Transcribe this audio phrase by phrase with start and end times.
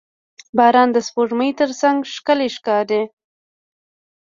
[0.57, 3.01] •باران د سپوږمۍ تر څنګ ښکلی ښکاري.